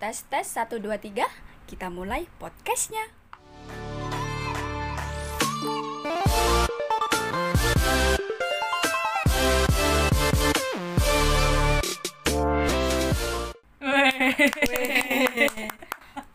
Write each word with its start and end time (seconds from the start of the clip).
Tes 0.00 0.16
tes 0.30 0.46
1 0.46 0.78
2 0.78 0.98
3, 0.98 1.24
kita 1.68 1.86
mulai 1.88 2.22
podcastnya. 2.40 3.04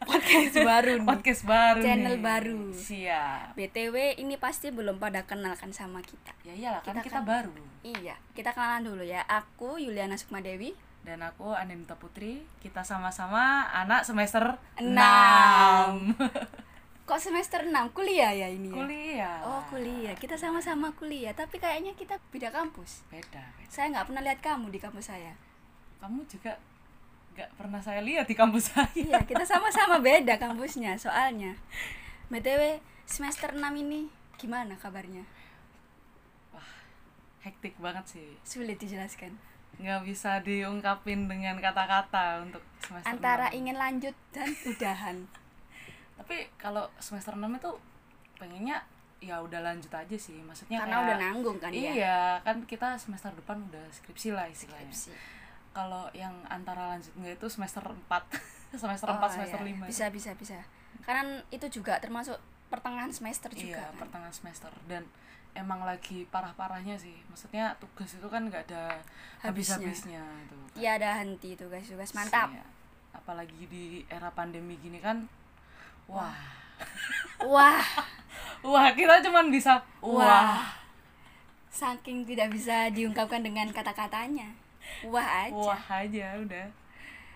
Podcast 0.02 0.58
baru 0.58 0.92
nih. 0.98 1.06
podcast 1.06 1.42
baru 1.46 1.82
Channel 1.82 2.16
nih. 2.16 2.22
baru. 2.22 2.62
siap 2.74 3.54
BTW 3.54 3.96
ini 4.18 4.36
pasti 4.36 4.68
belum 4.70 4.98
pada 4.98 5.24
kenal 5.24 5.54
kan 5.54 5.70
sama 5.72 6.02
kita. 6.02 6.34
ya 6.42 6.52
iyalah 6.52 6.82
kan 6.82 6.98
Kita 6.98 7.06
kita, 7.06 7.18
kan- 7.22 7.28
baru 7.28 7.54
Iya, 7.82 8.14
kita 8.34 8.54
kenalan 8.54 8.86
dulu 8.86 9.02
ya. 9.02 9.26
Aku 9.26 9.78
Yuliana 9.78 10.14
Sukmadewi. 10.14 10.78
Dan 11.02 11.18
aku 11.20 11.50
Anindita 11.50 11.98
Putri 11.98 12.46
kita 12.60 12.86
sama-sama 12.86 13.66
anak 13.68 14.06
semester 14.06 14.58
Enam. 14.78 16.14
6 16.14 16.22
Kok 17.10 17.20
semester 17.20 17.66
6 17.68 17.74
kuliah 17.92 18.32
ya 18.32 18.48
ini 18.48 18.72
ya? 18.72 18.76
kuliah 18.78 19.38
Oh 19.44 19.60
kuliah, 19.68 20.14
kita 20.16 20.38
sama-sama 20.38 20.94
kuliah, 20.96 21.34
tapi 21.36 21.60
kayaknya 21.60 21.92
kita 21.92 22.16
beda 22.32 22.54
kampus. 22.54 23.04
beda 23.12 23.42
beda. 23.58 23.68
Saya 23.68 23.92
nggak 23.92 24.08
pernah 24.08 24.22
lihat 24.24 24.40
kamu 24.40 24.72
di 24.72 24.80
kampus 24.80 25.12
saya. 25.12 25.34
kamu 26.00 26.24
juga 26.26 26.56
nggak 27.36 27.50
pernah 27.56 27.78
saya 27.78 28.02
lihat 28.02 28.26
di 28.26 28.34
kampus 28.34 28.74
saya 28.74 28.90
Iya, 28.96 29.20
kita 29.30 29.44
sama-sama 29.44 30.00
beda 30.00 30.40
kampusnya 30.40 30.96
soalnya. 30.96 31.58
BTW 32.32 32.80
semester 33.04 33.52
6 33.52 33.60
ini 33.76 34.08
gimana 34.40 34.80
kabarnya? 34.80 35.28
wah 36.50 36.70
hektik 37.44 37.76
banget 37.78 38.06
sih 38.08 38.30
Sulit 38.42 38.80
dijelaskan. 38.80 39.36
Nggak 39.82 40.02
bisa 40.04 40.40
diungkapin 40.40 41.26
dengan 41.26 41.58
kata-kata 41.58 42.42
untuk 42.42 42.62
semester 42.80 43.10
Antara 43.10 43.50
6. 43.50 43.58
ingin 43.58 43.76
lanjut 43.76 44.16
dan 44.30 44.50
udahan. 44.72 45.18
tapi 46.16 46.38
kalau 46.56 46.86
semester 46.98 47.34
6 47.34 47.50
itu 47.52 47.72
pengennya 48.36 48.78
ya 49.18 49.38
udah 49.38 49.60
lanjut 49.60 49.90
aja 49.92 50.14
sih 50.16 50.38
maksudnya 50.40 50.78
Karena 50.80 50.96
kayak- 50.96 51.06
udah 51.08 51.18
nanggung 51.20 51.58
kan 51.58 51.70
ya. 51.72 51.92
iya 51.92 52.20
kan 52.40 52.62
kita 52.64 52.94
semester 52.96 53.30
depan 53.32 53.58
udah 53.64 53.86
skripsi 53.92 54.30
lah 54.32 54.46
istilahnya 54.46 54.90
Skripsi. 54.90 55.14
kalau 55.72 56.10
yang 56.12 56.34
antara 56.48 56.90
lanjut 56.92 57.14
nggak 57.16 57.36
itu 57.36 57.48
semester 57.48 57.82
4 57.82 58.02
semester 58.82 59.08
Oh, 59.08 59.18
4 59.18 59.30
semester 59.32 59.60
iya. 59.60 59.78
5 59.78 59.90
Bisa 59.90 60.06
bisa 60.10 60.32
bisa. 60.34 60.58
Karena 61.02 61.26
itu 61.50 61.66
juga 61.72 61.98
termasuk 61.98 62.38
pertengahan 62.68 63.10
semester 63.10 63.50
juga. 63.52 63.78
iya 63.78 63.90
kan? 63.90 63.98
pertengahan 64.00 64.32
semester 64.32 64.72
dan 64.86 65.04
emang 65.54 65.84
lagi 65.84 66.24
parah-parahnya 66.28 66.96
sih 66.96 67.16
maksudnya 67.28 67.76
tugas 67.78 68.12
itu 68.12 68.26
kan 68.26 68.48
nggak 68.48 68.64
ada 68.68 68.96
Habisnya. 69.40 69.78
habis-habisnya 69.78 70.24
itu 70.42 70.58
Iya 70.78 70.96
ada 70.96 71.10
henti 71.20 71.54
tugas-tugas 71.54 72.12
mantap. 72.14 72.50
Iya. 72.50 72.66
apalagi 73.12 73.68
di 73.68 73.86
era 74.08 74.32
pandemi 74.32 74.76
gini 74.78 74.98
kan 74.98 75.28
wah 76.08 76.34
Wah, 77.38 77.78
wah 78.66 78.90
kita 78.92 79.22
cuman 79.22 79.50
bisa 79.50 79.78
wah. 80.00 80.18
wah 80.18 80.66
Saking 81.70 82.26
tidak 82.26 82.52
bisa 82.52 82.92
diungkapkan 82.92 83.40
dengan 83.40 83.70
kata-katanya. 83.70 84.52
Wah 85.06 85.46
aja. 85.46 85.56
wah 85.56 85.80
aja 85.88 86.36
udah 86.38 86.68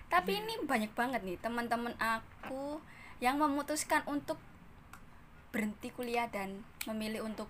Tapi 0.05 0.37
ini 0.37 0.59
banyak 0.61 0.91
banget 0.91 1.21
nih 1.23 1.37
teman-teman 1.39 1.95
aku 1.95 2.77
yang 3.17 3.37
memutuskan 3.37 4.03
untuk 4.05 4.35
berhenti 5.49 5.87
kuliah 5.89 6.27
dan 6.27 6.61
memilih 6.83 7.23
untuk 7.23 7.47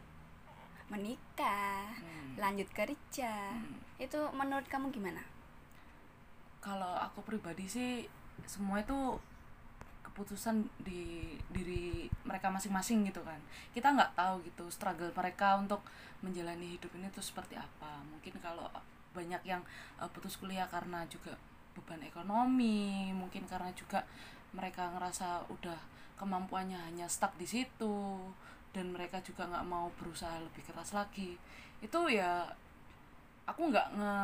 menikah, 0.88 1.90
Hmm. 1.98 2.38
lanjut 2.38 2.70
kerja. 2.72 3.56
Hmm. 3.56 3.80
Itu 3.98 4.30
menurut 4.34 4.68
kamu 4.68 4.92
gimana? 4.92 5.24
kalau 6.66 6.98
aku 6.98 7.22
pribadi 7.22 7.70
sih 7.70 8.10
semua 8.50 8.82
itu 8.82 9.22
keputusan 10.02 10.66
di 10.82 11.38
diri 11.54 12.10
mereka 12.26 12.50
masing-masing 12.50 13.06
gitu 13.06 13.22
kan 13.22 13.38
kita 13.78 13.94
nggak 13.94 14.18
tahu 14.18 14.42
gitu 14.42 14.66
struggle 14.74 15.14
mereka 15.14 15.62
untuk 15.62 15.86
menjalani 16.26 16.74
hidup 16.74 16.90
ini 16.98 17.06
tuh 17.14 17.22
seperti 17.22 17.54
apa 17.54 18.02
mungkin 18.10 18.34
kalau 18.42 18.66
banyak 19.14 19.46
yang 19.46 19.62
eh, 20.02 20.10
putus 20.10 20.42
kuliah 20.42 20.66
karena 20.66 21.06
juga 21.06 21.38
beban 21.78 22.02
ekonomi 22.02 23.14
mungkin 23.14 23.46
karena 23.46 23.70
juga 23.78 24.02
mereka 24.58 24.90
ngerasa 24.98 25.46
udah 25.54 25.78
kemampuannya 26.18 26.82
hanya 26.82 27.06
stuck 27.06 27.38
di 27.38 27.46
situ 27.46 28.18
dan 28.76 28.92
mereka 28.92 29.24
juga 29.24 29.48
nggak 29.48 29.64
mau 29.64 29.88
berusaha 29.96 30.36
lebih 30.38 30.60
keras 30.62 30.92
lagi 30.92 31.40
itu 31.80 32.00
ya 32.12 32.44
aku 33.46 33.72
nggak 33.72 33.88
nge 33.96 34.16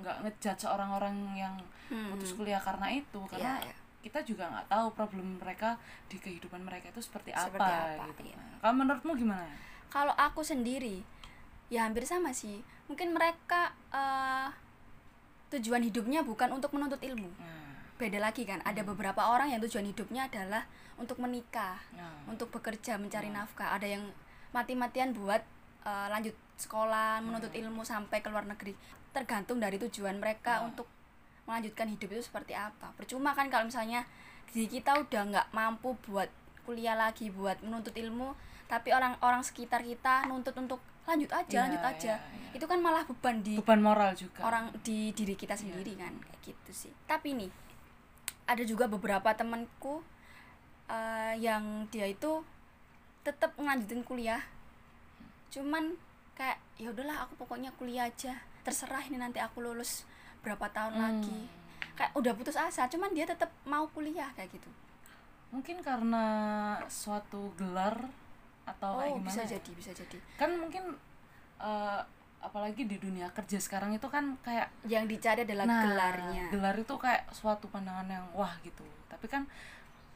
nggak 0.00 0.16
ngejudge 0.24 0.64
orang-orang 0.64 1.12
yang 1.36 1.52
Hmm. 1.86 2.08
putus 2.08 2.32
kuliah 2.32 2.56
karena 2.56 2.88
itu 2.88 3.20
karena 3.28 3.60
Iya, 3.60 3.68
iya. 3.68 3.74
kita 4.00 4.24
juga 4.24 4.48
nggak 4.48 4.64
tahu 4.66 4.86
problem 4.96 5.36
mereka 5.36 5.76
di 6.08 6.16
kehidupan 6.16 6.64
mereka 6.64 6.88
itu 6.88 7.04
seperti 7.04 7.30
apa, 7.30 7.52
Seperti 7.52 7.68
apa, 7.68 8.08
gitu 8.08 8.22
iya. 8.24 8.36
Nah, 8.40 8.56
kalau 8.58 8.74
menurutmu 8.74 9.12
gimana 9.12 9.52
Kalau 9.86 10.16
aku 10.16 10.40
sendiri, 10.40 11.04
ya 11.68 11.84
hampir 11.84 12.08
sama 12.08 12.32
sih. 12.32 12.64
Mungkin 12.88 13.12
mereka 13.12 13.76
eh, 13.92 14.48
tujuan 15.50 15.84
hidupnya 15.84 16.24
bukan 16.24 16.48
untuk 16.50 16.72
menuntut 16.72 16.96
ilmu. 16.98 17.28
nah, 17.36 17.71
Beda 18.02 18.18
lagi 18.18 18.42
kan, 18.42 18.58
ada 18.66 18.82
beberapa 18.82 19.22
orang 19.24 19.46
yang 19.48 19.62
tujuan 19.62 19.86
hidupnya 19.86 20.26
adalah 20.26 20.66
untuk 20.98 21.22
menikah, 21.22 21.78
nah, 21.94 22.18
untuk 22.26 22.50
bekerja, 22.50 22.98
mencari 22.98 23.30
Hmm. 23.30 23.38
nafkah. 23.38 23.70
Ada 23.70 23.86
yang 23.88 24.10
mati-matian 24.50 25.14
buat 25.14 25.38
eh, 25.82 26.08
lanjut 26.08 26.30
sekolah, 26.56 27.18
menuntut 27.18 27.50
Hmm. 27.50 27.66
ilmu 27.66 27.82
sampai 27.82 28.18
ke 28.18 28.30
luar 28.30 28.42
negeri. 28.42 28.70
Tergantung 29.10 29.58
dari 29.58 29.78
tujuan 29.78 30.14
mereka 30.14 30.58
Hmm. 30.58 30.70
untuk 30.70 30.86
melanjutkan 31.42 31.86
hidup 31.86 32.06
itu 32.08 32.22
seperti 32.22 32.54
apa. 32.54 32.94
Percuma 32.94 33.34
kan 33.34 33.46
kalau 33.46 33.66
misalnya 33.66 34.06
diri 34.46 34.66
kita 34.68 34.94
udah 34.96 35.22
nggak 35.26 35.46
mampu 35.50 35.98
buat 36.00 36.30
kuliah 36.62 36.94
lagi, 36.94 37.30
buat 37.30 37.58
menuntut 37.60 37.94
ilmu, 37.94 38.30
tapi 38.66 38.90
orang-orang 38.90 39.42
sekitar 39.42 39.82
kita 39.82 40.22
nuntut 40.26 40.54
untuk 40.54 40.78
lanjut 41.02 41.26
aja, 41.28 41.50
Iya, 41.50 41.62
lanjut 41.66 41.82
aja. 41.82 42.14
iya, 42.14 42.30
iya. 42.30 42.54
Itu 42.54 42.64
kan 42.64 42.78
malah 42.78 43.02
beban 43.02 43.42
di 43.42 43.58
beban 43.58 43.82
moral 43.82 44.14
juga 44.14 44.38
orang 44.44 44.70
di 44.80 45.10
diri 45.10 45.34
kita 45.34 45.54
sendiri 45.54 45.98
kan 45.98 46.14
kayak 46.14 46.38
gitu 46.46 46.70
sih 46.70 46.92
tapi 47.04 47.34
nih 47.34 47.50
ada 48.44 48.62
juga 48.62 48.84
beberapa 48.86 49.32
temanku 49.32 50.02
eh, 50.86 51.34
yang 51.38 51.86
dia 51.88 52.04
itu 52.04 52.42
tetap 53.22 53.54
ngelanjutin 53.54 54.02
kuliah. 54.02 54.42
Cuman 55.48 55.94
kayak 56.34 56.58
ya 56.76 56.90
udahlah 56.90 57.24
aku 57.24 57.38
pokoknya 57.38 57.70
kuliah 57.76 58.08
aja. 58.08 58.34
Terserah 58.62 59.02
ini 59.06 59.16
nanti 59.16 59.38
aku 59.38 59.60
lulus 59.60 60.04
berapa 60.42 60.66
tahun 60.68 60.94
Hmm. 60.94 61.02
lagi. 61.02 61.38
Kayak 61.92 62.12
udah 62.16 62.32
putus 62.34 62.56
asa 62.56 62.88
cuman 62.88 63.12
dia 63.12 63.28
tetap 63.28 63.52
mau 63.62 63.86
kuliah 63.90 64.32
kayak 64.34 64.50
gitu. 64.50 64.70
Mungkin 65.52 65.84
karena 65.84 66.24
suatu 66.88 67.52
gelar 67.54 68.08
atau 68.64 69.02
kayak 69.02 69.12
oh 69.12 69.18
gimana 69.20 69.28
bisa 69.28 69.42
ya? 69.44 69.50
jadi 69.58 69.70
bisa 69.76 69.90
jadi. 69.92 70.18
Kan 70.34 70.56
mungkin 70.56 70.96
eh, 71.60 72.00
apalagi 72.42 72.84
di 72.84 72.98
dunia 72.98 73.30
kerja 73.30 73.56
sekarang 73.56 73.94
itu 73.94 74.04
kan 74.06 74.34
kayak 74.42 74.66
yang 74.84 75.06
dicari 75.06 75.46
adalah 75.46 75.64
nah 75.64 75.82
gelarnya. 75.86 76.50
gelar 76.50 76.74
itu 76.74 76.94
kayak 76.94 77.30
suatu 77.30 77.70
pandangan 77.70 78.04
yang 78.04 78.26
wah 78.34 78.52
gitu. 78.60 78.82
Tapi 79.06 79.30
kan 79.30 79.46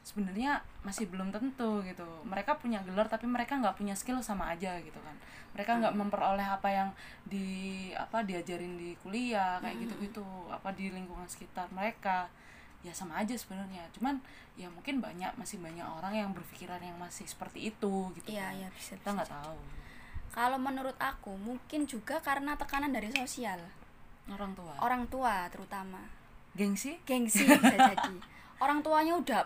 sebenarnya 0.03 0.59
masih 0.83 1.07
belum 1.07 1.31
tentu 1.31 1.79
gitu. 1.83 2.03
Mereka 2.23 2.59
punya 2.59 2.79
gelar 2.83 3.07
tapi 3.07 3.27
mereka 3.27 3.55
nggak 3.55 3.75
punya 3.75 3.95
skill 3.95 4.19
sama 4.19 4.51
aja 4.51 4.75
gitu 4.79 4.99
kan. 4.99 5.15
Mereka 5.55 5.79
nggak 5.79 5.93
Hmm. 5.95 6.01
memperoleh 6.03 6.43
apa 6.45 6.69
yang 6.69 6.89
di 7.23 7.47
apa 7.91 8.21
diajarin 8.21 8.75
di 8.75 8.95
kuliah 8.99 9.59
kayak 9.59 9.73
Hmm. 9.73 9.83
gitu 9.83 9.93
gitu 10.03 10.25
apa 10.47 10.71
di 10.71 10.91
lingkungan 10.91 11.27
sekitar 11.27 11.67
mereka. 11.71 12.27
Ya 12.85 12.91
sama 12.91 13.19
aja 13.19 13.33
sebenarnya. 13.33 13.83
Cuman 13.91 14.19
ya 14.55 14.67
mungkin 14.67 14.99
banyak 14.99 15.31
masih 15.35 15.59
banyak 15.59 15.83
orang 15.83 16.13
yang 16.13 16.29
berpikiran 16.31 16.79
yang 16.79 16.95
masih 16.95 17.23
seperti 17.23 17.67
itu 17.67 18.09
gitu 18.15 18.31
iya 18.31 18.49
kan. 18.49 18.53
iya 18.57 18.67
bisa 18.73 18.95
kita 18.95 19.09
nggak 19.13 19.29
tahu 19.29 19.59
kalau 20.29 20.55
menurut 20.55 20.95
aku 20.97 21.33
mungkin 21.35 21.83
juga 21.83 22.19
karena 22.19 22.53
tekanan 22.53 22.89
dari 22.89 23.09
sosial. 23.09 23.57
Orang 24.27 24.53
tua. 24.53 24.73
Orang 24.77 25.03
tua 25.07 25.47
terutama. 25.47 26.03
Gengsi? 26.53 26.99
Gengsi 27.03 27.47
bisa 27.49 27.75
jadi. 27.75 28.15
Orang 28.57 28.81
tuanya 28.81 29.13
udah 29.13 29.43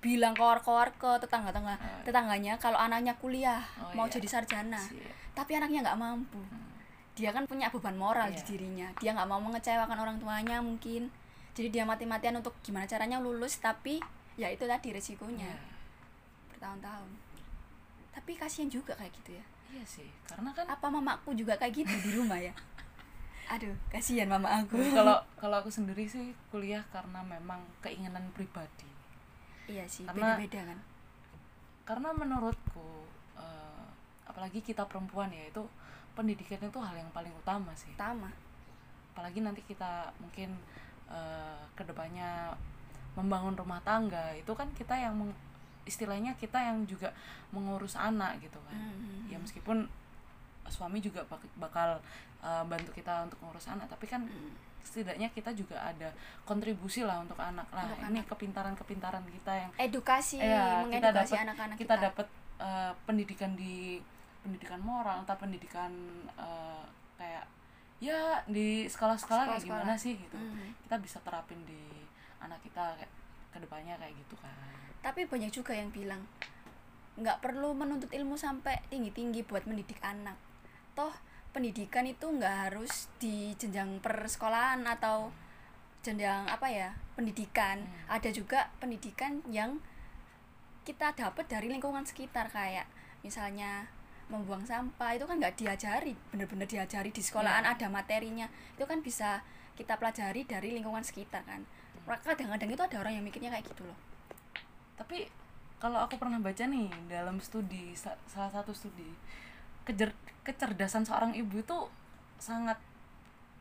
bilang 0.00 0.32
kowar-kowar 0.32 0.92
ke 0.94 1.10
tetangga-tetangga 1.18 1.76
Oh. 1.76 2.00
tetangganya 2.02 2.56
kalau 2.56 2.76
anaknya 2.76 3.12
kuliah 3.16 3.60
Oh, 3.76 3.92
mau 3.92 4.08
iya. 4.08 4.16
jadi 4.16 4.28
sarjana. 4.28 4.80
Sih. 4.80 4.96
tapi 5.30 5.54
anaknya 5.54 5.84
nggak 5.84 5.98
mampu. 5.98 6.40
Dia 7.14 7.30
kan 7.30 7.44
punya 7.44 7.68
beban 7.68 7.94
moral 7.94 8.28
di 8.28 8.36
Iya. 8.36 8.46
dirinya. 8.46 8.88
Dia 8.96 9.12
nggak 9.12 9.28
mau 9.28 9.38
mengecewakan 9.38 9.94
orang 9.94 10.16
tuanya 10.16 10.58
mungkin. 10.60 11.12
Jadi 11.52 11.68
dia 11.70 11.84
mati-matian 11.84 12.32
untuk 12.34 12.56
gimana 12.60 12.84
caranya 12.84 13.18
lulus 13.18 13.56
tapi 13.56 14.00
ya 14.34 14.48
itu 14.48 14.64
tadi 14.64 14.88
resikonya. 14.90 15.48
Iya. 15.48 15.60
bertahun-tahun. 16.50 17.10
Tapi 18.10 18.32
kasihan 18.34 18.68
juga 18.68 18.92
kayak 18.92 19.12
gitu 19.14 19.32
ya 19.32 19.44
iya 19.70 19.84
sih 19.84 20.10
karena 20.26 20.50
kan 20.50 20.66
apa 20.66 20.86
mamaku 20.86 21.32
juga 21.32 21.54
kayak 21.54 21.74
gitu 21.74 21.94
di 22.02 22.10
rumah 22.14 22.38
ya? 22.38 22.50
Aduh 23.54 23.74
kasihan 23.88 24.26
mama 24.26 24.46
aku. 24.62 24.78
Kalau 24.90 25.18
kalau 25.34 25.56
aku 25.58 25.70
sendiri 25.70 26.06
sih 26.06 26.30
kuliah 26.50 26.82
karena 26.90 27.18
memang 27.20 27.58
keinginan 27.80 28.22
pribadi. 28.30 28.86
Iya 29.66 29.86
sih 29.86 30.06
Karena- 30.06 30.34
beda-beda 30.38 30.62
kan? 30.74 30.80
karena 31.80 32.14
menurutku 32.14 33.02
eh, 33.34 33.84
apalagi 34.22 34.62
kita 34.62 34.86
perempuan 34.86 35.26
ya 35.30 35.42
itu 35.44 35.66
pendidikan 36.14 36.62
itu 36.62 36.78
hal 36.78 36.94
yang 36.94 37.10
paling 37.10 37.34
utama 37.34 37.74
sih. 37.74 37.90
Utama. 37.90 38.30
Apalagi 39.10 39.42
nanti 39.42 39.62
kita 39.62 40.14
mungkin 40.18 40.54
eh, 41.06 41.58
ke 41.74 41.82
depannya 41.82 42.54
membangun 43.18 43.58
rumah 43.58 43.82
tangga 43.82 44.30
itu 44.32 44.54
kan 44.54 44.70
kita 44.70 44.94
yang 44.94 45.18
meng- 45.18 45.34
istilahnya 45.82 46.32
kita 46.34 46.56
yang 46.56 46.84
juga 46.84 47.10
mengurus 47.50 47.94
anak 47.94 48.38
gitu 48.38 48.58
kan. 48.62 48.76
Hmm. 48.76 49.26
ya 49.26 49.36
meskipun 49.36 49.86
suami 50.66 50.98
juga 50.98 51.24
bak- 51.24 51.50
bakal 51.56 51.98
uh, 52.40 52.62
bantu 52.62 52.90
kita 52.92 53.24
untuk 53.24 53.38
ngurus 53.40 53.66
anak 53.66 53.86
tapi 53.86 54.06
kan 54.06 54.22
Hmm. 54.22 54.54
setidaknya 54.80 55.28
kita 55.28 55.50
juga 55.52 55.76
ada 55.78 56.08
kontribusi 56.42 57.02
lah 57.02 57.18
untuk 57.18 57.36
anak. 57.36 57.66
Lah 57.68 57.84
Untuk 57.86 58.00
ini 58.06 58.20
kepintaran-kepintaran 58.24 59.22
kita 59.30 59.52
yang 59.54 59.70
edukasi 59.76 60.38
kita 60.40 60.82
mengedukasi 60.82 61.12
dapat- 61.30 61.44
anak-anak 61.44 61.76
kita 61.76 61.94
dapat 62.00 62.26
uh, 62.58 62.92
pendidikan 63.04 63.52
di 63.54 64.00
pendidikan 64.40 64.80
moral 64.80 65.20
atau 65.20 65.36
pendidikan 65.36 65.92
uh, 66.34 66.80
kayak 67.14 67.44
ya 68.00 68.40
di 68.46 68.88
sekolah-sekolah 68.88 69.44
kayak 69.50 69.62
gimana 69.62 69.92
sih 69.94 70.16
gitu. 70.16 70.32
Hmm. 70.34 70.72
kita 70.82 70.96
bisa 70.96 71.20
terapin 71.20 71.60
di 71.64 71.82
anak 72.38 72.56
kita 72.60 72.96
kayak 72.96 73.12
ke 73.50 73.58
depannya 73.58 73.94
kayak 73.94 74.16
gitu 74.16 74.34
kan 74.38 74.54
tapi 75.00 75.24
banyak 75.24 75.48
juga 75.48 75.72
yang 75.72 75.88
bilang 75.88 76.24
nggak 77.20 77.44
perlu 77.44 77.76
menuntut 77.76 78.08
ilmu 78.12 78.36
sampai 78.40 78.80
tinggi-tinggi 78.88 79.44
buat 79.44 79.68
mendidik 79.68 80.00
anak. 80.00 80.36
Toh 80.96 81.12
pendidikan 81.52 82.06
itu 82.06 82.24
nggak 82.30 82.56
harus 82.70 83.10
di 83.20 83.52
jenjang 83.60 83.98
persekolahan 84.00 84.80
atau 84.86 85.28
jenjang 86.00 86.48
apa 86.48 86.68
ya 86.72 86.96
pendidikan. 87.16 87.84
Hmm. 87.84 88.16
ada 88.16 88.30
juga 88.32 88.72
pendidikan 88.80 89.44
yang 89.52 89.84
kita 90.88 91.12
dapat 91.12 91.44
dari 91.44 91.68
lingkungan 91.68 92.08
sekitar 92.08 92.48
kayak 92.48 92.88
misalnya 93.20 93.84
membuang 94.32 94.64
sampah 94.64 95.12
itu 95.18 95.26
kan 95.28 95.36
nggak 95.42 95.58
diajari 95.60 96.16
bener-bener 96.30 96.64
diajari 96.64 97.10
di 97.12 97.20
sekolahan 97.20 97.66
Iya. 97.68 97.72
ada 97.76 97.86
materinya. 97.92 98.46
Itu 98.78 98.88
kan 98.88 99.04
bisa 99.04 99.44
kita 99.76 100.00
pelajari 100.00 100.48
dari 100.48 100.72
lingkungan 100.72 101.04
sekitar 101.04 101.44
kan. 101.44 101.68
Kadang-kadang 102.06 102.70
itu 102.72 102.80
ada 102.80 102.96
orang 102.96 103.20
yang 103.20 103.24
mikirnya 103.26 103.52
kayak 103.52 103.68
gitu 103.68 103.84
loh 103.84 104.09
tapi 105.00 105.24
kalau 105.80 105.96
aku 106.04 106.20
pernah 106.20 106.36
baca 106.36 106.60
nih 106.68 106.92
dalam 107.08 107.40
studi 107.40 107.96
sa- 107.96 108.20
salah 108.28 108.52
satu 108.52 108.76
studi 108.76 109.08
kejer 109.88 110.12
kecerdasan 110.44 111.08
seorang 111.08 111.32
ibu 111.32 111.64
itu 111.64 111.78
sangat 112.36 112.76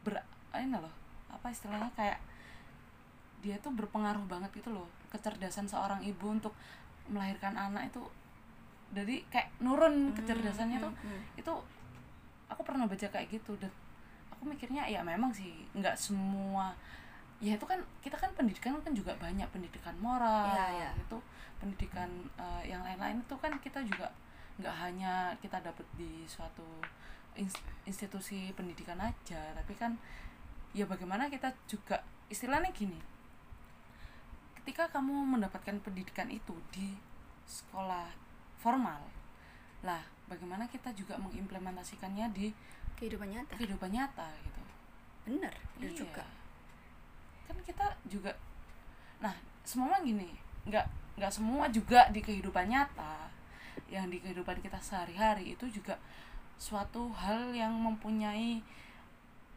ber 0.04 0.20
ini 0.52 0.76
loh 0.76 0.92
apa 1.32 1.48
istilahnya 1.48 1.88
kayak 1.96 2.20
dia 3.40 3.56
tuh 3.64 3.72
berpengaruh 3.72 4.28
banget 4.28 4.52
gitu 4.60 4.76
loh 4.76 4.88
kecerdasan 5.10 5.66
seorang 5.66 6.04
ibu 6.04 6.28
untuk 6.28 6.54
melahirkan 7.10 7.58
anak 7.58 7.90
itu. 7.90 8.04
Jadi 8.94 9.22
kayak 9.30 9.50
nurun 9.62 10.14
kecerdasannya 10.14 10.78
tuh. 10.82 10.94
Hmm, 10.94 11.10
hmm, 11.10 11.40
itu 11.40 11.54
aku 12.50 12.62
pernah 12.66 12.86
baca 12.90 13.08
kayak 13.08 13.30
gitu 13.30 13.54
dan 13.62 13.70
aku 14.34 14.50
mikirnya 14.50 14.86
ya 14.90 15.06
memang 15.06 15.30
sih 15.30 15.66
nggak 15.78 15.94
semua 15.94 16.74
ya 17.40 17.56
itu 17.56 17.64
kan 17.64 17.80
kita 18.00 18.16
kan 18.16 18.32
pendidikan 18.34 18.76
kan 18.78 18.92
juga 18.92 19.16
banyak 19.16 19.48
pendidikan 19.50 19.96
moral 19.98 20.52
Iya, 20.52 20.66
iya. 20.76 20.90
itu 20.94 21.18
pendidikan 21.56 22.08
eh, 22.36 22.64
yang 22.68 22.84
lain-lain 22.84 23.20
itu 23.20 23.36
kan 23.36 23.52
kita 23.58 23.80
juga 23.82 24.12
nggak 24.60 24.76
hanya 24.78 25.14
kita 25.40 25.60
dapat 25.60 25.88
di 25.96 26.24
suatu 26.26 26.68
ins- 27.34 27.64
institusi 27.84 28.52
pendidikan 28.52 29.00
aja 29.00 29.56
tapi 29.56 29.72
kan 29.74 29.96
ya 30.72 30.84
bagaimana 30.84 31.28
kita 31.28 31.48
juga 31.66 32.04
istilahnya 32.28 32.70
gini 32.70 33.00
ketika 34.60 34.92
kamu 34.92 35.40
mendapatkan 35.40 35.80
pendidikan 35.80 36.28
itu 36.28 36.54
di 36.70 36.94
sekolah 37.48 38.12
formal 38.60 39.00
lah 39.82 40.04
bagaimana 40.28 40.68
kita 40.68 40.92
juga 40.92 41.16
mengimplementasikannya 41.18 42.28
di 42.30 42.52
kehidupan 43.00 43.32
nyata 43.32 43.56
kehidupan 43.56 43.90
nyata 43.90 44.28
gitu 44.44 44.62
bener 45.26 45.54
bener 45.80 45.88
Iya. 45.88 45.98
juga 45.98 46.24
kan 47.50 47.58
kita 47.66 47.88
juga 48.06 48.32
nah 49.18 49.34
semua 49.66 49.98
gini 50.06 50.30
nggak 50.70 50.86
nggak 51.18 51.34
semua 51.34 51.66
juga 51.74 52.08
di 52.14 52.22
kehidupan 52.22 52.70
nyata 52.70 53.28
yang 53.90 54.08
di 54.08 54.22
kehidupan 54.22 54.62
kita 54.62 54.78
sehari-hari 54.78 55.58
itu 55.58 55.66
juga 55.68 55.98
suatu 56.60 57.10
hal 57.16 57.56
yang 57.56 57.72
mempunyai 57.74 58.62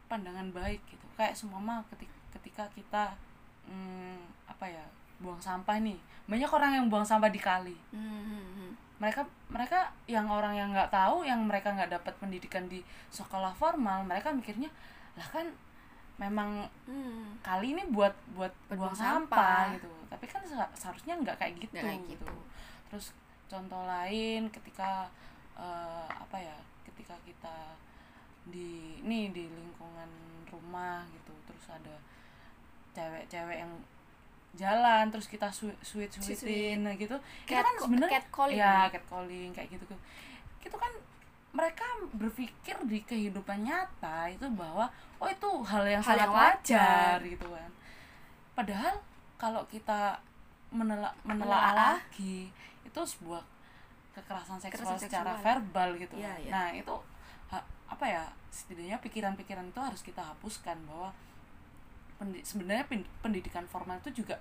pandangan 0.07 0.49
baik 0.55 0.79
gitu. 0.89 1.05
Kayak 1.19 1.35
semua 1.37 1.83
ketika 1.93 2.15
ketika 2.39 2.63
kita 2.73 3.03
hmm, 3.69 4.23
apa 4.49 4.65
ya 4.65 4.83
buang 5.21 5.39
sampah 5.39 5.77
nih. 5.83 5.99
Banyak 6.25 6.49
orang 6.49 6.71
yang 6.81 6.85
buang 6.87 7.05
sampah 7.05 7.29
di 7.29 7.39
kali. 7.39 7.77
Hmm, 7.91 8.23
hmm, 8.23 8.47
hmm. 8.57 8.71
mereka 8.97 9.27
mereka 9.51 9.79
yang 10.07 10.31
orang 10.31 10.55
yang 10.55 10.69
nggak 10.71 10.89
tahu 10.89 11.27
yang 11.27 11.43
mereka 11.43 11.75
nggak 11.75 11.91
dapat 11.91 12.13
pendidikan 12.23 12.65
di 12.71 12.79
sekolah 13.11 13.51
formal 13.51 14.07
mereka 14.07 14.31
mikirnya 14.31 14.71
lah 15.19 15.27
kan 15.27 15.45
memang 16.15 16.69
Hmm, 16.83 17.35
kali 17.39 17.71
ini 17.71 17.83
buat 17.87 18.13
buat 18.31 18.53
buang 18.69 18.79
buang 18.79 18.95
sampah, 18.95 19.33
sampah. 19.33 19.75
gitu. 19.75 19.89
Tapi 20.07 20.25
kan 20.25 20.41
seha- 20.43 20.73
seharusnya 20.73 21.13
nggak 21.15 21.37
kayak 21.37 21.53
gitu, 21.57 21.73
Nggak 21.73 21.85
kayak 21.85 22.01
gitu. 22.07 22.25
Gitu. 22.25 22.41
terus 22.87 23.05
contoh 23.47 23.81
lain 23.83 24.49
ketika 24.49 25.09
eh, 25.55 26.07
apa 26.09 26.37
ya 26.37 26.53
ketika 26.83 27.17
kita 27.23 27.55
di 28.45 29.01
nih 29.01 29.29
di 29.29 29.45
lingkungan 29.45 30.09
rumah 30.47 31.01
gitu 31.09 31.33
terus 31.43 31.65
ada 31.67 31.95
cewek-cewek 32.91 33.57
yang 33.59 33.73
jalan 34.53 35.09
terus 35.09 35.25
kita 35.25 35.49
sweet 35.49 35.73
sweetin 36.13 36.85
gitu 36.93 37.17
itu 37.17 37.17
Cat- 37.47 37.65
kan 37.65 37.75
sebenarnya 37.79 38.21
ya 38.53 38.85
catcalling 38.87 39.49
kayak 39.49 39.69
gitu 39.71 39.85
tuh 39.87 39.99
itu 40.61 40.77
kan 40.77 40.93
mereka 41.53 41.85
berpikir 42.11 42.73
di 42.83 42.99
kehidupan 42.99 43.61
nyata 43.61 44.25
itu 44.27 44.45
bahwa 44.51 44.89
oh 45.17 45.27
itu 45.27 45.49
hal 45.63 45.85
yang 45.85 46.01
Hal 46.01 46.09
sangat 46.11 46.19
yang 46.19 46.33
wajar 46.33 47.13
wajar. 47.13 47.17
gitu 47.23 47.47
kan 47.47 47.71
padahal 48.51 48.95
kalau 49.35 49.61
kita 49.67 50.17
menela 50.69 51.13
menelaah 51.21 51.69
Menelaah. 51.69 51.73
lagi 51.99 52.49
itu 52.81 52.99
sebuah 52.99 53.41
kekerasan 54.11 54.57
seksual 54.57 54.93
Kekerasan 54.93 54.99
secara 54.99 55.31
seksual. 55.31 55.43
verbal 55.43 55.89
gitu 55.95 56.15
kan. 56.15 56.37
iya. 56.37 56.49
nah 56.49 56.67
itu 56.69 56.95
ha- 57.47 57.65
apa 57.87 58.05
ya 58.07 58.23
setidaknya 58.49 58.97
pikiran-pikiran 58.99 59.65
itu 59.67 59.79
harus 59.79 60.01
kita 60.01 60.21
hapuskan 60.23 60.77
bahwa 60.83 61.13
pendi- 62.15 62.41
sebenarnya 62.41 62.85
pen- 62.87 63.09
pendidikan 63.19 63.65
formal 63.65 63.97
itu 63.99 64.21
juga 64.21 64.37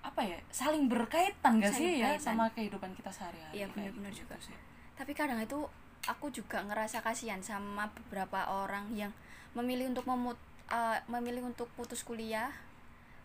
apa 0.00 0.22
ya 0.22 0.38
saling 0.48 0.86
berkaitan 0.86 1.58
gak 1.58 1.70
Saling 1.70 1.78
sih 1.78 1.90
ya 1.98 2.14
berkaitan. 2.14 2.26
sama 2.26 2.44
kehidupan 2.50 2.90
kita 2.92 3.10
sehari-hari 3.10 3.54
Iya, 3.54 3.66
benar-benar 3.68 4.10
gitu 4.10 4.22
juga. 4.24 4.34
sih. 4.40 4.56
tapi 4.94 5.12
kadang 5.12 5.38
itu 5.38 5.58
aku 6.08 6.32
juga 6.32 6.64
ngerasa 6.64 7.04
kasihan 7.04 7.40
sama 7.40 7.90
beberapa 7.92 8.48
orang 8.48 8.88
yang 8.96 9.12
memilih 9.52 9.92
untuk 9.92 10.06
memut 10.06 10.38
eh, 10.70 10.98
memilih 11.10 11.44
untuk 11.44 11.66
putus 11.74 12.00
kuliah 12.00 12.48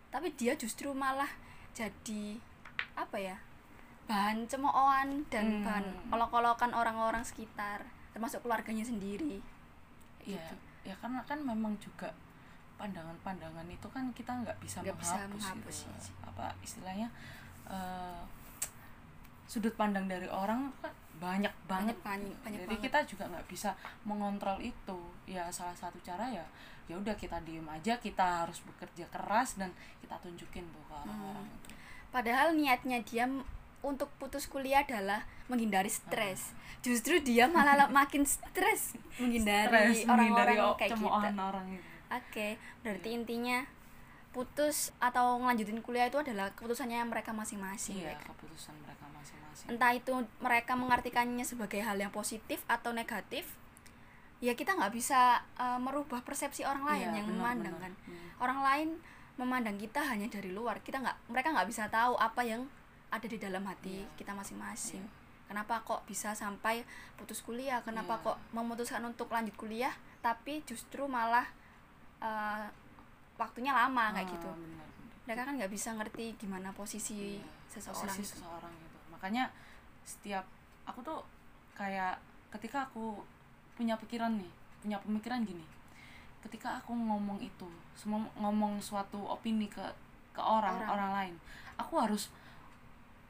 tapi 0.10 0.34
dia 0.34 0.56
justru 0.56 0.92
malah 0.92 1.30
jadi 1.72 2.40
apa 2.96 3.18
ya 3.20 3.38
bahan 4.06 4.46
cemoohan 4.46 5.26
dan 5.30 5.46
Hmm. 5.46 5.64
bahan 5.66 5.86
olok-olokan 6.10 6.72
orang-orang 6.74 7.22
sekitar 7.22 7.86
termasuk 8.12 8.42
keluarganya 8.42 8.86
sendiri 8.86 9.40
Iya, 10.26 10.42
gitu. 10.42 10.56
ya 10.90 10.96
karena 10.98 11.22
kan 11.26 11.38
memang 11.38 11.78
juga 11.78 12.10
pandangan-pandangan 12.76 13.66
itu 13.70 13.88
kan 13.88 14.10
kita 14.12 14.32
nggak 14.44 14.58
bisa 14.60 14.82
menghapus, 14.84 15.32
menghapus, 15.32 15.78
gitu. 15.86 15.92
iya. 15.94 16.28
Apa 16.28 16.46
istilahnya 16.60 17.08
eh, 17.66 18.20
sudut 19.46 19.74
pandang 19.74 20.06
dari 20.06 20.26
orang 20.26 20.70
kan 20.80 20.92
banyak 21.16 21.54
banget. 21.66 21.96
banyak 22.02 22.36
banyak, 22.44 22.60
Jadi 22.60 22.76
banget. 22.76 22.86
kita 22.86 23.00
juga 23.08 23.24
nggak 23.28 23.48
bisa 23.48 23.72
mengontrol 24.04 24.60
itu. 24.60 25.00
Ya 25.26 25.48
salah 25.50 25.74
satu 25.74 25.98
cara 26.00 26.28
ya 26.28 26.44
ya 26.86 26.96
udah 26.96 27.14
kita 27.14 27.42
diem 27.42 27.66
aja, 27.66 27.98
kita 27.98 28.46
harus 28.46 28.62
bekerja 28.62 29.10
keras 29.10 29.56
dan 29.56 29.74
kita 30.00 30.14
tunjukin 30.20 30.62
tuh 30.68 30.84
ke 30.84 30.94
orang-orang 30.96 31.42
Hmm. 31.42 31.58
itu. 31.58 31.70
Padahal 32.12 32.48
niatnya 32.54 33.02
dia 33.02 33.26
untuk 33.82 34.10
putus 34.16 34.46
kuliah 34.46 34.82
adalah 34.82 35.24
menghindari 35.46 35.90
stres. 35.90 36.54
Justru 36.80 37.18
dia 37.20 37.46
malah 37.48 37.74
la- 37.76 37.92
makin 38.02 38.22
stres 38.22 38.94
menghindari 39.18 40.06
orang-orang 40.06 40.58
kayak 40.76 40.94
gitu. 40.94 41.06
orang. 41.08 41.66
Oke, 42.08 42.48
berarti 42.82 43.10
intinya 43.12 43.66
putus 44.36 44.92
atau 45.00 45.40
ngelanjutin 45.40 45.80
kuliah 45.80 46.12
itu 46.12 46.20
adalah 46.20 46.52
keputusannya 46.52 47.00
mereka 47.08 47.32
masing-masing. 47.32 48.04
Iya, 48.04 48.12
ya 48.12 48.16
kan? 48.20 48.36
keputusan 48.36 48.76
mereka 48.84 49.08
masing-masing. 49.16 49.68
Entah 49.72 49.92
itu 49.96 50.12
mereka 50.44 50.76
mengartikannya 50.76 51.48
sebagai 51.48 51.80
hal 51.80 51.96
yang 51.96 52.12
positif 52.12 52.60
atau 52.68 52.92
negatif, 52.92 53.48
ya 54.44 54.52
kita 54.52 54.76
nggak 54.76 54.92
bisa 54.92 55.40
uh, 55.56 55.80
merubah 55.80 56.20
persepsi 56.28 56.68
orang 56.68 56.84
lain 56.84 57.08
Iya, 57.16 57.24
yang 57.24 57.28
benar, 57.32 57.40
memandang 57.40 57.76
benar. 57.80 57.84
kan. 57.88 57.94
Hmm. 58.12 58.28
Orang 58.44 58.60
lain 58.60 58.88
memandang 59.40 59.80
kita 59.80 60.04
hanya 60.04 60.28
dari 60.28 60.52
luar. 60.52 60.84
Kita 60.84 61.00
nggak, 61.00 61.32
mereka 61.32 61.56
nggak 61.56 61.68
bisa 61.72 61.88
tahu 61.88 62.20
apa 62.20 62.44
yang 62.44 62.68
ada 63.08 63.28
di 63.32 63.40
dalam 63.40 63.64
hati 63.64 64.04
Iya. 64.04 64.12
kita 64.20 64.36
masing-masing. 64.36 65.00
Iya. 65.00 65.24
Kenapa 65.48 65.80
kok 65.88 66.04
bisa 66.04 66.36
sampai 66.36 66.84
putus 67.16 67.40
kuliah? 67.40 67.80
Kenapa 67.88 68.20
Iya. 68.20 68.24
kok 68.28 68.38
memutuskan 68.52 69.00
untuk 69.08 69.32
lanjut 69.32 69.56
kuliah, 69.56 69.96
tapi 70.20 70.60
justru 70.68 71.08
malah 71.08 71.48
uh, 72.20 72.68
waktunya 73.36 73.72
lama 73.72 74.12
kayak 74.12 74.24
Ah, 74.24 74.32
gitu. 74.32 74.50
benar. 74.50 74.88
Mereka 75.26 75.42
kan 75.44 75.54
nggak 75.56 75.72
bisa 75.72 75.90
ngerti 75.92 76.26
gimana 76.36 76.70
posisi 76.72 77.36
Iya, 77.36 77.46
seseorang. 77.68 78.06
posisi 78.06 78.22
itu. 78.24 78.32
seseorang 78.38 78.74
gitu 78.74 78.98
makanya 79.10 79.44
setiap 80.02 80.46
aku 80.84 81.02
tuh 81.02 81.20
kayak 81.74 82.16
ketika 82.52 82.86
aku 82.86 83.20
punya 83.74 83.98
pikiran 83.98 84.38
nih 84.38 84.52
punya 84.80 85.02
pemikiran 85.02 85.42
gini 85.42 85.66
ketika 86.40 86.78
aku 86.78 86.94
ngomong 86.94 87.42
itu 87.42 87.66
semua 87.94 88.22
ngomong 88.38 88.78
suatu 88.78 89.18
opini 89.26 89.66
ke 89.66 89.82
ke 90.30 90.40
orang 90.40 90.78
Orang. 90.78 90.92
orang, 90.92 91.12
lain 91.18 91.36
aku 91.76 91.98
harus 91.98 92.30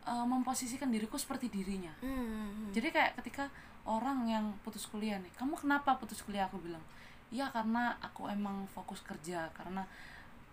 uh, 0.03 0.21
memposisikan 0.21 0.91
diriku 0.91 1.15
seperti 1.15 1.47
dirinya 1.47 1.95
Hmm. 2.03 2.69
jadi 2.69 2.91
kayak 2.91 3.12
ketika 3.24 3.47
orang 3.85 4.27
yang 4.27 4.45
putus 4.62 4.83
kuliah 4.85 5.15
nih 5.15 5.31
kamu 5.33 5.55
kenapa 5.55 5.95
putus 5.95 6.19
kuliah 6.19 6.43
aku 6.43 6.59
bilang 6.59 6.83
iya 7.29 7.50
karena 7.50 7.94
aku 8.00 8.27
emang 8.27 8.65
fokus 8.67 9.01
kerja 9.01 9.50
karena 9.51 9.82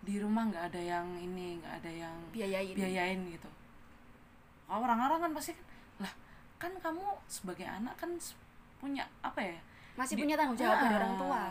di 0.03 0.19
rumah 0.19 0.43
nggak 0.45 0.69
ada 0.69 0.81
yang 0.81 1.07
ini 1.15 1.57
nggak 1.57 1.79
ada 1.79 1.91
yang 1.93 2.15
biayain. 2.29 2.75
biayain 2.75 3.19
gitu. 3.29 3.49
Orang-orang 4.67 5.19
kan 5.21 5.31
pasti 5.33 5.53
kan 5.53 5.63
lah 6.01 6.13
kan 6.57 6.71
kamu 6.79 7.03
sebagai 7.25 7.63
anak 7.63 7.93
kan 7.95 8.09
punya 8.79 9.03
apa 9.21 9.39
ya 9.39 9.57
masih 9.93 10.17
di- 10.17 10.23
punya 10.23 10.35
tanggung 10.35 10.57
jawab 10.57 10.77
dari 10.79 10.93
Ah, 10.93 10.99
orang 10.99 11.15
tua. 11.15 11.41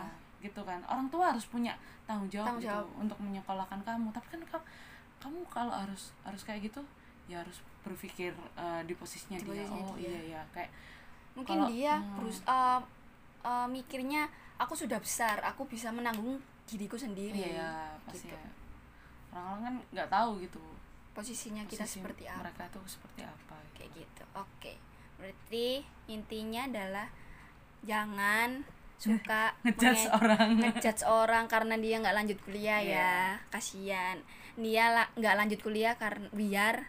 Gitu 0.43 0.61
kan. 0.61 0.79
Orang 0.83 1.07
tua 1.07 1.25
harus 1.31 1.45
punya 1.47 1.71
tanggung 2.03 2.27
jawab, 2.27 2.59
Tanggung 2.59 2.61
gitu 2.61 2.75
jawab. 2.75 2.87
untuk 2.99 3.17
menyekolahkan 3.17 3.79
kamu. 3.81 4.07
Tapi 4.11 4.27
kan 4.27 4.41
kamu, 4.43 4.63
kamu 5.17 5.39
kalau 5.47 5.71
harus 5.73 6.11
harus 6.21 6.43
kayak 6.43 6.67
gitu 6.67 6.83
ya 7.25 7.39
harus 7.39 7.63
berpikir 7.81 8.35
eh, 8.53 8.81
di 8.83 8.93
posisinya 8.93 9.39
Di 9.39 9.47
dia. 9.47 9.63
posisinya 9.63 9.85
oh 9.87 9.95
dia. 9.95 10.09
iya 10.11 10.21
ya 10.35 10.41
kayak 10.51 10.71
mungkin 11.33 11.55
Kalau- 11.57 11.69
dia 11.71 11.93
hmm. 11.95 12.15
berus 12.19 12.37
eh, 12.43 12.79
eh, 13.43 13.67
mikirnya 13.67 14.27
aku 14.57 14.73
sudah 14.73 14.97
besar 14.97 15.43
aku 15.43 15.67
bisa 15.67 15.91
menanggung 15.91 16.39
diriku 16.63 16.95
sendiri 16.95 17.35
iya 17.35 17.59
ya 17.59 17.71
pasti 18.07 18.27
gitu. 18.27 18.35
ya. 18.35 18.49
orang-orang 19.33 19.61
kan 19.61 19.75
nggak 19.91 20.09
tahu 20.09 20.29
gitu 20.39 20.63
posisinya 21.13 21.63
kita 21.67 21.83
posisi 21.83 21.99
seperti 21.99 22.23
apa 22.25 22.39
mereka 22.47 22.63
tuh 22.71 22.85
seperti 22.87 23.21
apa 23.21 23.55
kayak 23.75 23.91
gitu 23.93 24.23
oke 24.33 24.73
berarti 25.19 25.67
intinya 26.07 26.65
adalah 26.65 27.07
jangan 27.83 28.63
suka 28.95 29.51
ngejudge 29.67 30.07
orang 30.09 30.47
ngejudge 30.63 31.03
orang 31.03 31.45
karena 31.51 31.75
dia 31.75 31.99
nggak 31.99 32.15
lanjut 32.15 32.37
kuliah 32.47 32.79
Iya. 32.79 32.95
ya 32.95 33.13
kasihan 33.51 34.17
dia 34.55 34.85
la- 34.93 35.11
nggak 35.17 35.35
lanjut 35.35 35.59
kuliah 35.59 35.93
karena 35.99 36.29
biar 36.31 36.87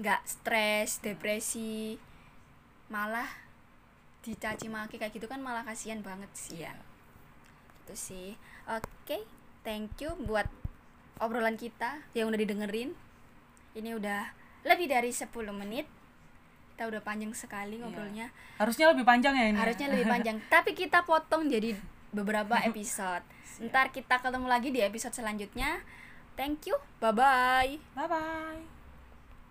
nggak 0.00 0.20
stres 0.24 0.98
depresi 1.04 1.96
malah 2.88 3.28
dicaci 4.22 4.66
maki 4.66 4.96
kayak 4.96 5.10
gitu 5.10 5.26
kan 5.26 5.38
malah 5.38 5.62
kasihan 5.62 5.98
banget 5.98 6.30
sih. 6.32 6.58
Ya 6.58 6.70
Iya. 6.70 6.72
itu 7.82 7.94
sih. 7.96 8.28
Oke 8.64 9.26
thank 9.62 9.90
you 9.98 10.14
buat 10.20 10.46
obrolan 11.18 11.54
kita 11.54 12.02
yang 12.12 12.30
udah 12.30 12.38
didengerin. 12.38 12.94
Ini 13.72 13.94
udah 13.94 14.30
lebih 14.62 14.86
dari 14.86 15.10
10 15.10 15.26
menit. 15.52 15.86
Kita 16.72 16.86
udah 16.86 17.02
panjang 17.02 17.32
sekali 17.32 17.76
Iya. 17.76 17.82
ngobrolnya. 17.82 18.26
Harusnya 18.56 18.90
lebih 18.90 19.02
panjang 19.02 19.34
ya 19.34 19.44
ini 19.44 19.54
ya? 19.54 19.62
harusnya 19.62 19.86
lebih 19.90 20.06
panjang. 20.06 20.36
Tapi 20.54 20.70
kita 20.72 21.02
potong 21.02 21.46
jadi 21.46 21.74
beberapa 22.10 22.56
episode. 22.68 23.26
Ntar 23.60 23.90
kita 23.90 24.18
ketemu 24.18 24.46
lagi 24.46 24.70
di 24.70 24.80
episode 24.80 25.12
selanjutnya. 25.12 25.82
Thank 26.32 26.70
you. 26.70 26.78
Bye 26.98 27.12
bye 27.12 27.76
bye 27.92 28.08
bye 28.08 28.81